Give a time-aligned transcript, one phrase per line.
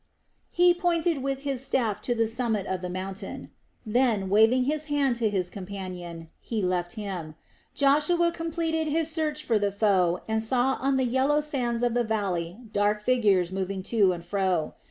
[0.49, 3.51] He pointed with his staff to the summit of the mountain.
[3.85, 7.35] Then, waving his hand to his companion, he left him.
[7.75, 12.03] Joshua completed his search for the foe and saw on the yellow sands of the
[12.03, 14.73] valley dark figures moving to and fro.